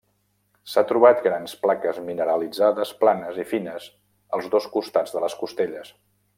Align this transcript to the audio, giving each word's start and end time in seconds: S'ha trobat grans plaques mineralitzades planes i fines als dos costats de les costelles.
S'ha 0.69 0.83
trobat 0.91 1.19
grans 1.25 1.53
plaques 1.65 1.99
mineralitzades 2.07 2.95
planes 3.03 3.39
i 3.45 3.47
fines 3.53 3.87
als 4.39 4.51
dos 4.57 4.69
costats 4.79 5.19
de 5.19 5.27
les 5.27 5.41
costelles. 5.45 5.97